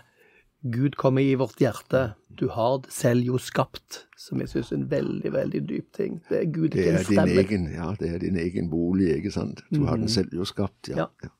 [0.66, 2.16] Gud kommer i vårt hjerte.
[2.28, 6.18] Du har det selv jo skapt, som jeg syns er en veldig, veldig dyp ting.
[6.30, 7.38] Det er Gud, ikke en stemme.
[7.44, 9.62] Egen, ja, det er din egen bolig, ikke sant.
[9.70, 10.16] Du har den mhm.
[10.18, 11.06] selv jo skapt, ja.
[11.22, 11.32] ja.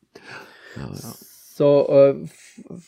[0.78, 1.16] ja, ja.
[1.58, 2.80] Så uh,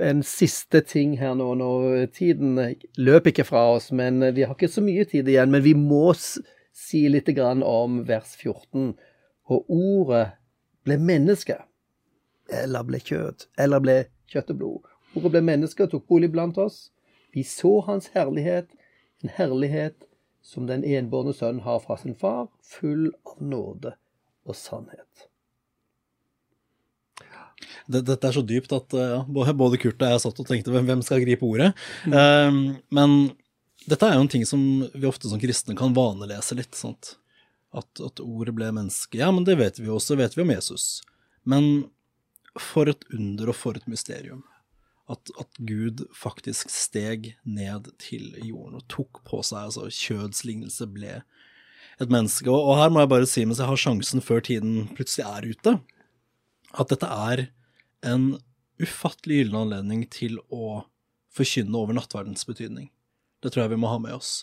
[0.00, 2.56] en siste ting her nå, når tiden
[2.96, 5.52] løper ikke fra oss, men vi har ikke så mye tid igjen.
[5.52, 8.94] Men vi må si litt om vers 14.
[9.52, 10.26] Og ordet
[10.84, 11.58] ble menneske,
[12.48, 13.96] eller ble kjøtt, eller ble
[14.32, 14.90] kjøtt og blod.
[15.14, 16.90] Ordet ble menneske og tok bolig blant oss.
[17.34, 18.68] Vi så hans herlighet,
[19.22, 20.08] en herlighet
[20.44, 23.94] som den enbårne sønn har fra sin far, full av nåde
[24.44, 25.28] og sannhet.
[27.90, 31.20] Dette er så dypt at ja, både Kurt og jeg satt og tenkte hvem skal
[31.24, 31.72] gripe ordet?
[32.08, 32.14] Mm.
[32.16, 32.60] Um,
[32.96, 33.16] men
[33.84, 34.62] dette er jo en ting som
[34.94, 36.72] vi ofte som kristne kan vanelese litt.
[36.78, 37.16] sant?
[37.74, 39.18] At, at, ordet ble menneske.
[39.18, 41.02] Ja, men det vet vi også, vet vi om Jesus.
[41.44, 41.88] Men
[42.60, 44.44] for et under og for et mysterium.
[45.10, 51.18] At, at, Gud faktisk steg ned til jorden og tok på seg altså kjødslignelse, ble
[52.00, 52.48] et menneske.
[52.48, 55.50] Og, og, her må jeg bare si, mens jeg har sjansen før tiden plutselig er
[55.50, 55.76] ute,
[56.74, 57.44] at dette er
[58.06, 58.34] en
[58.82, 60.84] ufattelig gyllen anledning til å
[61.34, 62.90] forkynne over nattverdens betydning.
[63.42, 64.42] Det tror jeg vi må ha med oss.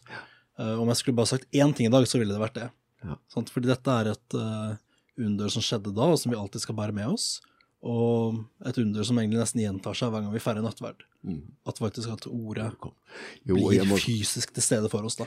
[0.60, 2.68] Uh, om jeg skulle bare sagt én ting i dag, så ville det vært det.
[3.02, 3.18] Ja.
[3.34, 4.76] Fordi dette er et uh,
[5.22, 7.40] under som skjedde da, og som vi alltid skal bære med oss.
[7.82, 8.38] Og
[8.70, 11.02] et under som egentlig nesten gjentar seg hver gang vi feirer nattverd.
[11.26, 11.42] Mm.
[11.66, 13.98] At faktisk at ordet jo, blir må...
[14.02, 15.26] fysisk til stede for oss da.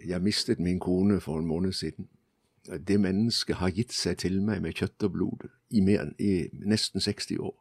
[0.00, 2.08] Jeg mistet min kone for en måned siden.
[2.64, 7.04] Det mennesket har gitt seg til meg med kjøtt og blod i, mer, i nesten
[7.04, 7.54] 60 år.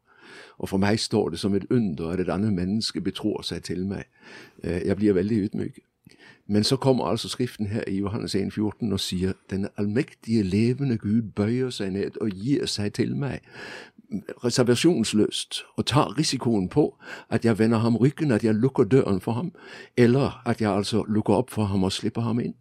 [0.58, 3.86] Og for meg står det som et under at et annet menneske betror seg til
[3.88, 4.04] meg.
[4.64, 5.80] Eh, jeg blir veldig ydmyk.
[6.48, 10.98] Men så kommer altså Skriften her i Johannes 1, 14 og sier den allmektige, levende
[10.98, 13.40] Gud bøyer seg ned og gir seg til meg
[14.44, 16.98] reservasjonsløst og tar risikoen på
[17.30, 19.52] at jeg vender ham ryggen, at jeg lukker døren for ham,
[19.98, 22.56] eller at jeg altså lukker opp for ham og slipper ham inn.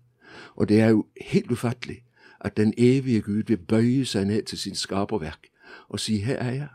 [0.57, 2.05] Og det er jo helt ufattelig
[2.41, 5.49] at den evige Gud vil bøye seg ned til sitt skaperverk
[5.89, 6.69] og si her er jeg,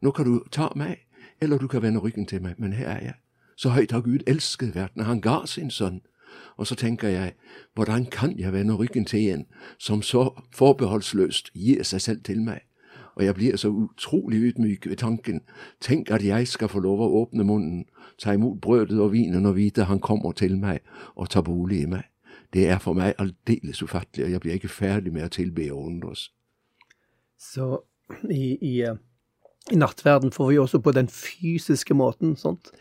[0.00, 0.96] nå kan du ta meg,
[1.40, 3.14] eller du kan vende ryggen til meg, men her er jeg.
[3.56, 6.00] Så høyt har Gud elsket verden, han ga sin sønn.
[6.56, 7.32] Og så tenker jeg,
[7.74, 9.46] hvordan kan jeg vende ryggen til en
[9.78, 12.60] som så forbeholdsløst gir seg selv til meg?
[13.14, 15.40] Og jeg blir så utrolig ydmyk ved tanken.
[15.80, 17.84] Tenk at jeg skal få lov å åpne munnen,
[18.18, 20.78] ta imot brødet og vinen og vite han kommer til meg
[21.16, 22.02] og tar bolig i meg.
[22.52, 25.82] Det er for meg aldeles ufattelig, og jeg blir ikke ferdig med å tilbe og
[25.86, 26.30] undres.
[27.38, 27.82] Så
[28.30, 28.96] i, i eh,
[29.70, 32.72] i nattverden får vi også på den fysiske måten sånt,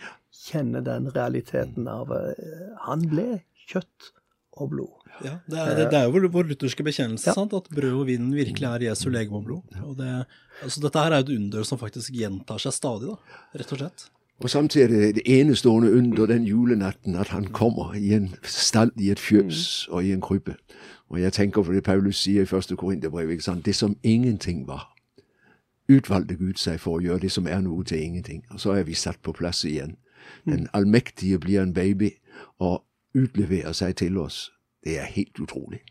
[0.47, 2.31] kjenne den realiteten av uh,
[2.85, 4.11] Han ble kjøtt
[4.57, 4.93] og blod.
[5.25, 7.35] Ja, Det er, det, det er jo vår lutherske bekjennelse, ja.
[7.37, 7.53] sant?
[7.57, 9.79] at brød og vin virkelig er Jesu legeme og blod.
[9.83, 10.11] Og det,
[10.63, 14.07] altså dette her er et under som faktisk gjentar seg stadig, da, rett og slett.
[14.37, 18.91] Og samtidig er det det enestående under den julenatten at han kommer i en stall
[19.01, 19.93] i et fjøs mm.
[19.93, 20.53] og i en krybbe.
[21.09, 23.33] Og jeg tenker på det Paulus sier i første Korinterbrev,
[23.65, 24.91] det som ingenting var
[25.89, 28.43] utvalgte Gud seg for å gjøre det som er noe til ingenting.
[28.51, 29.95] Og så er vi satt på plass igjen.
[30.45, 30.69] Den mm.
[30.73, 32.11] allmektige blir en baby
[32.59, 32.83] og
[33.15, 34.51] utleverer seg til oss.
[34.83, 35.81] Det er helt utrolig.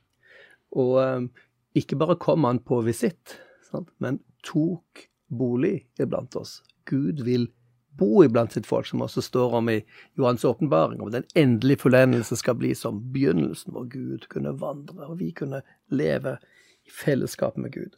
[0.76, 1.30] Og um,
[1.74, 3.38] ikke bare kom han på visitt,
[3.70, 3.88] sant?
[3.98, 6.60] men tok bolig iblant oss.
[6.86, 7.48] Gud vil
[7.96, 9.78] bo iblant sitt folk, som også står om i
[10.18, 15.18] Johans åpenbaring, om den endelige fullendelse skal bli som begynnelsen, hvor Gud kunne vandre, og
[15.20, 16.36] vi kunne leve
[16.86, 17.96] i fellesskap med Gud.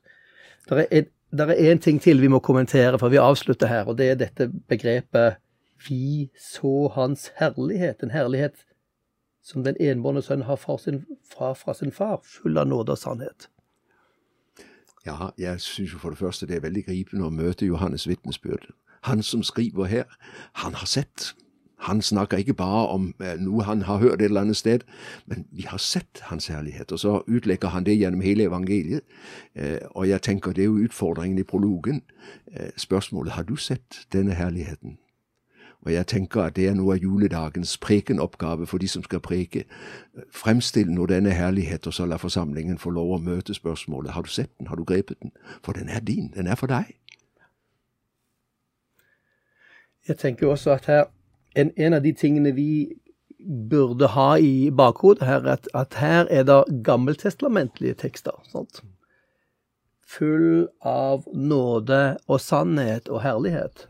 [0.69, 3.85] Det er en det er én ting til vi må kommentere før vi avslutter her,
[3.85, 5.37] og det er dette begrepet
[5.89, 8.03] 'vi så hans herlighet'.
[8.03, 8.65] En herlighet
[9.43, 12.99] som den enbårne sønn har fra sin, fra, fra sin far, full av nåde og
[12.99, 13.49] sannhet.
[15.07, 18.69] Ja, jeg syns jo for det første det er veldig gripende å møte Johannes' vitnesbyrd.
[19.03, 20.05] Han som skriver her,
[20.53, 21.35] han har sett.
[21.79, 24.81] Han snakker ikke bare om eh, noe han har hørt et eller annet sted,
[25.27, 26.93] men vi har sett hans herlighet.
[26.93, 29.01] Og så utlegger han det gjennom hele evangeliet.
[29.55, 32.03] Eh, og jeg tenker det er jo utfordringen i prologen.
[32.53, 34.99] Eh, spørsmålet har du sett denne herligheten?
[35.87, 39.63] Og jeg tenker at det er noe av juledagens prekenoppgave for de som skal preke.
[40.35, 44.11] Fremstill nå denne herlighet, og så la forsamlingen få lov å møte spørsmålet.
[44.13, 44.67] Har du sett den?
[44.67, 45.31] Har du grepet den?
[45.63, 46.33] For den er din.
[46.35, 46.97] Den er for deg.
[50.09, 51.05] Jeg tenker også at her,
[51.59, 52.71] en, en av de tingene vi
[53.71, 58.37] burde ha i bakhodet her, at, at her er det gammeltestamentlige tekster.
[58.51, 58.83] sant?
[60.09, 63.87] Full av nåde og sannhet og herlighet.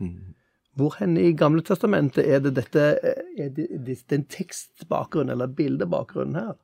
[0.79, 6.39] Hvor hen i Gamle testamentet er det dette er det, det, den tekstbakgrunnen eller bildebakgrunnen
[6.39, 6.55] her?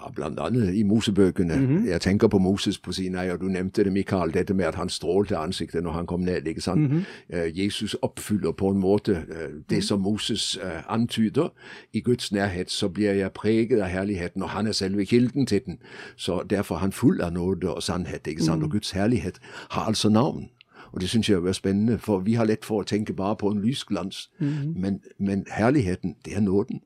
[0.00, 1.84] Ja, blant annet i Mosebøkene.
[1.86, 4.88] Jeg tenker på Moses på Sinai, og du nevnte det, Mikael, dette med at han
[4.88, 6.46] strålte ansiktet når han kom ned.
[6.46, 6.92] ikke sant?
[7.28, 11.48] Eh, Jesus oppfyller på en måte eh, det som Moses eh, antyder.
[11.92, 15.60] I Guds nærhet så blir jeg preget av herligheten, og han er selve kilden til
[15.66, 15.78] den.
[16.16, 18.26] Så derfor er han full av nåde og sannhet.
[18.26, 18.62] ikke sant?
[18.62, 20.48] Og Guds herlighet har altså navn.
[20.92, 23.48] Og det syns jeg er spennende, for vi har lett for å tenke bare på
[23.48, 24.30] en lysglans.
[24.76, 26.80] Men, men herligheten, det er nåden.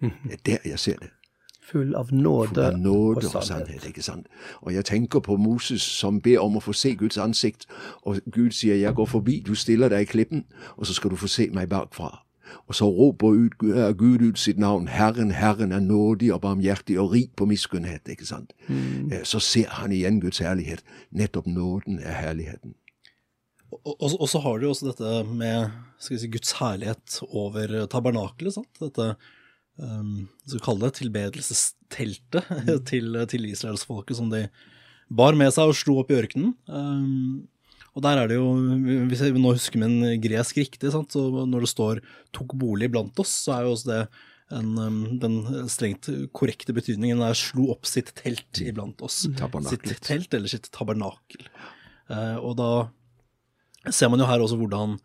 [0.00, 1.08] Det er der jeg ser det.
[1.62, 3.46] Full av nåde, Full av nåde og og sannhet.
[3.46, 3.86] sannhet.
[3.86, 4.26] ikke sant?
[4.62, 7.66] Og jeg tenker på Moses som ber om å få se Guds ansikt,
[8.02, 10.44] og Gud sier 'jeg går forbi', du stiller deg i klippen,
[10.76, 12.18] og så skal du få se meg bakfra.
[12.68, 13.58] Og så roper ut,
[13.98, 18.08] Gud ut sitt navn, 'Herren, Herren er nådig og barmhjertig og rik på miskunnhet'.
[18.10, 18.52] ikke sant?
[18.68, 19.24] Mm.
[19.24, 20.82] Så ser han igjen Guds herlighet.
[21.10, 22.74] Nettopp nåden er herligheten.
[23.72, 27.20] Og, og, og så har du jo også dette med skal vi si, Guds herlighet
[27.30, 28.54] over tabernakelet.
[28.54, 28.68] sant?
[28.80, 29.14] Dette
[29.80, 32.52] um, så vi det tilbedelsesteltet
[32.90, 34.46] til, til israelsfolket som de
[35.12, 36.54] bar med seg og slo opp i ørkenen.
[36.66, 37.48] Um,
[37.92, 38.52] og der er det jo,
[39.10, 41.12] hvis jeg nå husker en gresk riktig, sant?
[41.12, 42.00] så når det står
[42.32, 44.02] 'tok bolig blant oss', så er jo også det
[44.52, 45.36] en, um, den
[45.68, 49.26] strengt korrekte betydningen er 'slo opp sitt telt iblant oss'.
[49.68, 51.44] Sitt telt eller sitt tabernakel.
[52.08, 54.98] Uh, og da ser man jo her også hvordan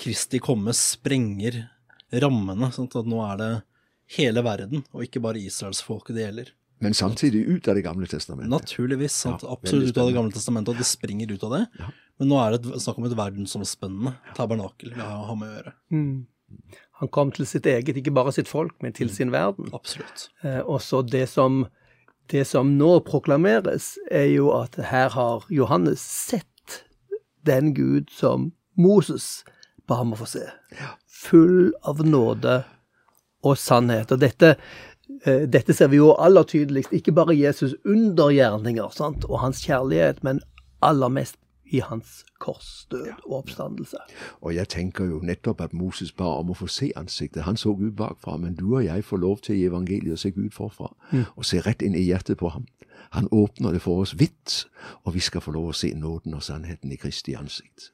[0.00, 1.66] Kristi komme sprenger
[2.12, 2.72] rammene.
[2.72, 2.96] Sant?
[2.96, 3.52] At nå er det
[4.14, 6.52] hele verden, og ikke bare israelsfolket det gjelder.
[6.84, 8.50] Men samtidig ut av Det gamle testamentet.
[8.52, 9.14] Naturligvis.
[9.16, 9.42] Sant?
[9.42, 11.62] Ja, Absolutt ut av Det gamle testamentet, og det springer ut av det.
[12.20, 15.72] Men nå er det snakk om et verdensomspennende tabernakel vi har, har med å gjøre.
[17.00, 19.68] Han kom til sitt eget, ikke bare sitt folk, men til sin verden.
[19.76, 20.28] Absolutt.
[20.44, 21.64] Eh, og så det som,
[22.32, 26.82] det som nå proklameres, er jo at her har Johannes sett
[27.46, 29.44] den Gud som Moses
[29.88, 30.46] ba ham å få se.
[31.06, 32.62] Full av nåde
[33.46, 34.12] og sannhet.
[34.12, 34.56] Og dette,
[35.24, 39.24] eh, dette ser vi jo aller tydeligst, ikke bare Jesus undergjerninger sant?
[39.24, 40.40] og hans kjærlighet, men
[40.82, 41.38] aller mest
[41.70, 43.96] i hans korsdød og oppstandelse.
[44.40, 47.42] Og jeg tenker jo nettopp at Moses ba om å få se ansiktet.
[47.42, 50.30] Han så Gud bakfra, men du og jeg får lov til i evangeliet å se
[50.30, 50.92] Gud forfra.
[51.34, 52.66] Og se rett inn i hjertet på ham.
[53.10, 54.66] Han åpner det for oss vidt,
[55.04, 57.90] og vi skal få lov å se nåden og sannheten i Kristi ansikt.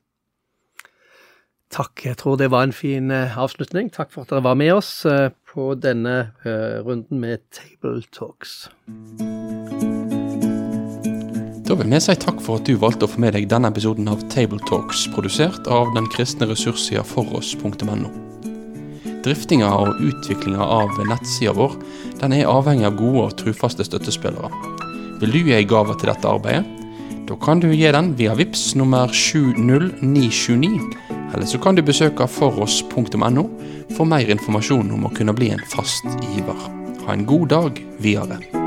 [1.73, 2.05] Takk.
[2.05, 3.89] Jeg tror det var en fin eh, avslutning.
[3.93, 8.71] Takk for at dere var med oss eh, på denne eh, runden med Table Talks.
[11.69, 14.09] Da vil vi si takk for at du valgte å få med deg denne episoden
[14.13, 18.11] av Table Talks, produsert av den kristne ressurssida foross.no.
[19.23, 21.77] Driftinga og utviklinga av nettsida vår
[22.23, 24.51] den er avhengig av gode og trufaste støttespillere.
[25.23, 26.65] Vil du gi ei gave til dette arbeidet?
[27.29, 30.81] Da kan du gi den via VIPS nummer 70929,
[31.35, 33.47] eller så kan du besøke foross.no
[33.97, 36.67] for mer informasjon om å kunne bli en fast giver.
[37.07, 38.62] Ha en god dag videre.